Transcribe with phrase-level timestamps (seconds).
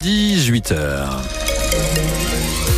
[0.00, 2.77] 18h.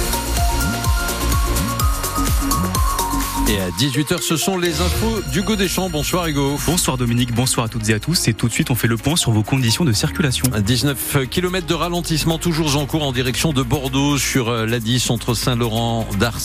[3.50, 5.90] Et à 18h, ce sont les infos d'Hugo Deschamps.
[5.90, 6.56] Bonsoir Hugo.
[6.66, 8.28] Bonsoir Dominique, bonsoir à toutes et à tous.
[8.28, 10.46] Et tout de suite, on fait le point sur vos conditions de circulation.
[10.56, 15.10] 19 km de ralentissement toujours en cours en direction de Bordeaux sur euh, la 10
[15.10, 16.38] entre Saint-Laurent, Dars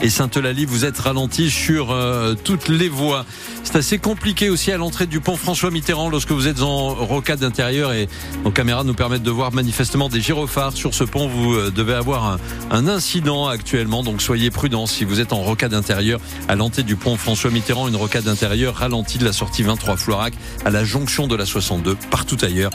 [0.00, 0.64] et Sainte-Eulalie.
[0.64, 3.26] Vous êtes ralenti sur euh, toutes les voies.
[3.64, 7.42] C'est assez compliqué aussi à l'entrée du pont François Mitterrand lorsque vous êtes en rocade
[7.42, 8.08] intérieure et
[8.44, 11.26] nos caméras nous permettent de voir manifestement des gyrophares sur ce pont.
[11.26, 12.38] Vous euh, devez avoir un,
[12.70, 16.96] un incident actuellement, donc soyez prudents si vous êtes en rocade intérieure à l'entrée du
[16.96, 20.34] pont François Mitterrand, une rocade intérieure ralentie de la sortie 23 Florac
[20.64, 22.70] à la jonction de la 62, partout ailleurs.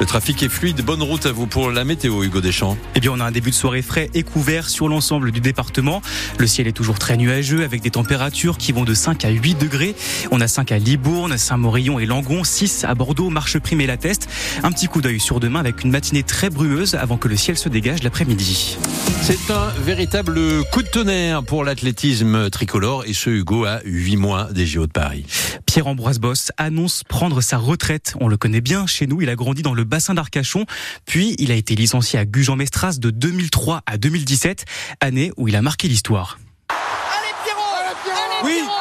[0.00, 0.82] Le trafic est fluide.
[0.82, 2.76] Bonne route à vous pour la météo, Hugo Deschamps.
[2.94, 6.00] Eh bien, on a un début de soirée frais et couvert sur l'ensemble du département.
[6.38, 9.56] Le ciel est toujours très nuageux avec des températures qui vont de 5 à 8
[9.56, 9.94] degrés.
[10.30, 14.28] On a 5 à Libourne, Saint-Morillon et Langon, 6 à Bordeaux, Marcheprime et La Teste.
[14.62, 17.58] Un petit coup d'œil sur demain avec une matinée très brumeuse avant que le ciel
[17.58, 18.78] se dégage l'après-midi.
[19.22, 20.40] C'est un véritable
[20.72, 24.92] coup de tonnerre pour l'athlétisme tricolore et ce Hugo à 8 mois des JO de
[24.92, 25.26] Paris.
[25.66, 28.14] Pierre-Ambroise Boss annonce prendre sa retraite.
[28.20, 30.64] On le connaît bien chez nous, il a grandi dans le bassin d'Arcachon,
[31.06, 34.64] puis il a été licencié à Gujan-Mestras de 2003 à 2017,
[35.00, 36.38] année où il a marqué l'histoire.
[36.68, 38.79] Allez Pierrot Allez Pierrot Oui.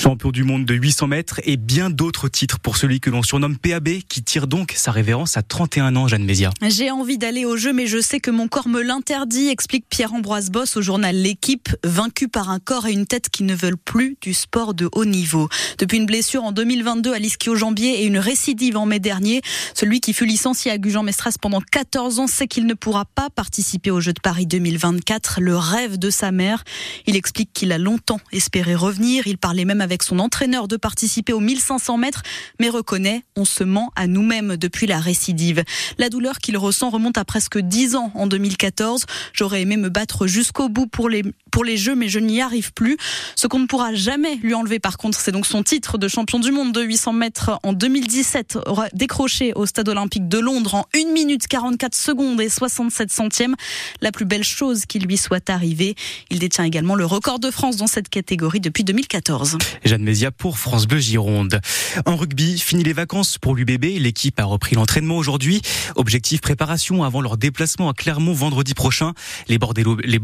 [0.00, 3.58] Champion du monde de 800 mètres et bien d'autres titres pour celui que l'on surnomme
[3.58, 6.48] PAB, qui tire donc sa révérence à 31 ans, Jeanne Mézia.
[6.62, 10.48] J'ai envie d'aller au jeu, mais je sais que mon corps me l'interdit, explique Pierre-Ambroise
[10.48, 14.16] Boss au journal L'équipe, vaincu par un corps et une tête qui ne veulent plus
[14.22, 15.50] du sport de haut niveau.
[15.76, 19.42] Depuis une blessure en 2022 à l'ischio-jambier et une récidive en mai dernier,
[19.74, 23.90] celui qui fut licencié à Gujan-Mestras pendant 14 ans sait qu'il ne pourra pas participer
[23.90, 26.64] aux Jeux de Paris 2024, le rêve de sa mère.
[27.06, 31.32] Il explique qu'il a longtemps espéré revenir, il parlait même avec son entraîneur de participer
[31.32, 32.22] aux 1500 mètres,
[32.58, 35.64] mais reconnaît, on se ment à nous-mêmes depuis la récidive.
[35.98, 39.04] La douleur qu'il ressent remonte à presque 10 ans en 2014.
[39.32, 42.72] J'aurais aimé me battre jusqu'au bout pour les, pour les Jeux, mais je n'y arrive
[42.72, 42.96] plus.
[43.36, 46.38] Ce qu'on ne pourra jamais lui enlever, par contre, c'est donc son titre de champion
[46.38, 48.58] du monde de 800 mètres en 2017,
[48.94, 53.56] décroché au Stade Olympique de Londres en 1 minute 44 secondes et 67 centièmes.
[54.00, 55.94] La plus belle chose qui lui soit arrivée.
[56.30, 59.58] Il détient également le record de France dans cette catégorie depuis 2014.
[59.84, 61.60] Jeanne Mézia pour France Bleu Gironde.
[62.06, 63.84] En rugby, fini les vacances pour l'UBB.
[63.98, 65.62] L'équipe a repris l'entraînement aujourd'hui.
[65.96, 69.14] Objectif préparation avant leur déplacement à Clermont vendredi prochain.
[69.48, 70.18] Les Bordello, les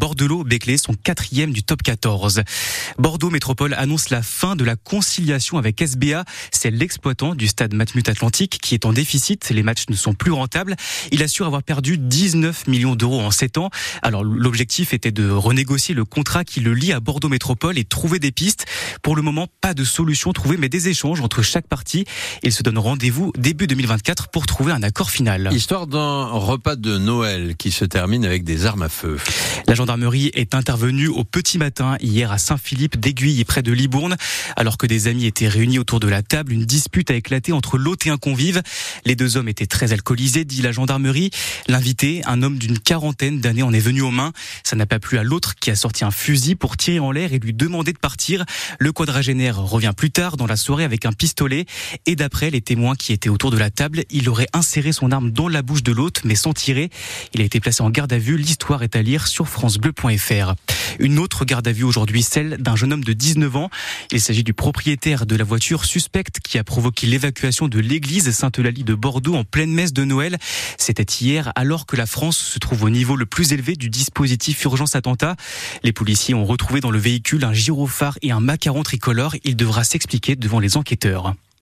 [0.44, 2.42] Béclés sont quatrième du top 14.
[2.98, 6.24] Bordeaux Métropole annonce la fin de la conciliation avec SBA.
[6.50, 9.50] C'est l'exploitant du stade Matmut Atlantique qui est en déficit.
[9.50, 10.76] Les matchs ne sont plus rentables.
[11.12, 13.70] Il assure avoir perdu 19 millions d'euros en 7 ans.
[14.02, 18.18] Alors l'objectif était de renégocier le contrat qui le lie à Bordeaux Métropole et trouver
[18.18, 18.66] des pistes.
[19.02, 22.04] Pour le moment, pas de solution trouvée, mais des échanges entre chaque partie.
[22.42, 25.48] Il se donne rendez-vous début 2024 pour trouver un accord final.
[25.52, 29.18] Histoire d'un repas de Noël qui se termine avec des armes à feu.
[29.66, 34.16] La gendarmerie est intervenue au petit matin hier à Saint-Philippe d'Aiguille près de Libourne.
[34.56, 37.78] Alors que des amis étaient réunis autour de la table, une dispute a éclaté entre
[37.78, 38.62] l'hôte et un convive.
[39.04, 41.30] Les deux hommes étaient très alcoolisés, dit la gendarmerie.
[41.68, 44.32] L'invité, un homme d'une quarantaine d'années, en est venu aux mains.
[44.64, 47.32] Ça n'a pas plu à l'autre qui a sorti un fusil pour tirer en l'air
[47.32, 48.44] et lui demander de partir.
[48.78, 51.66] Le quadragénaire revient plus tard dans la soirée avec un pistolet
[52.06, 55.30] et d'après les témoins qui étaient autour de la table, il aurait inséré son arme
[55.30, 56.90] dans la bouche de l'hôte mais sans tirer.
[57.34, 58.36] Il a été placé en garde à vue.
[58.36, 60.54] L'histoire est à lire sur francebleu.fr.
[60.98, 63.70] Une autre garde à vue aujourd'hui, celle d'un jeune homme de 19 ans.
[64.12, 68.84] Il s'agit du propriétaire de la voiture suspecte qui a provoqué l'évacuation de l'église Sainte-Eulalie
[68.84, 70.38] de Bordeaux en pleine messe de Noël.
[70.78, 74.62] C'était hier alors que la France se trouve au niveau le plus élevé du dispositif
[74.64, 75.36] urgence attentat.
[75.82, 79.25] Les policiers ont retrouvé dans le véhicule un gyrophare et un macaron tricolore.
[79.44, 81.34] Il devra s'expliquer devant les enquêteurs.